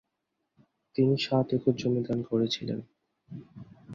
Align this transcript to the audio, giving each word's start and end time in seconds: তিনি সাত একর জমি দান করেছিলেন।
তিনি 0.95 1.15
সাত 1.17 1.47
একর 1.53 1.73
জমি 1.75 2.01
দান 2.07 2.19
করেছিলেন। 2.29 2.79